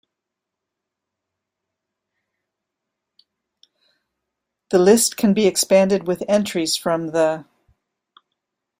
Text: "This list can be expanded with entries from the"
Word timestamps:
"This 4.71 4.79
list 4.81 5.15
can 5.15 5.35
be 5.35 5.45
expanded 5.45 6.07
with 6.07 6.23
entries 6.27 6.75
from 6.75 7.11
the" 7.11 7.45